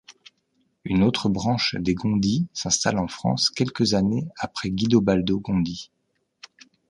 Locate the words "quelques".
3.51-3.93